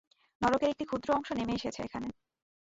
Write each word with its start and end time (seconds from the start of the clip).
নরকের 0.41 0.69
একটি 0.69 0.85
ক্ষুদ্র 0.85 1.09
অংশ 1.13 1.29
নেমে 1.31 1.53
এসেছে 1.53 1.79
এখানে। 1.83 2.07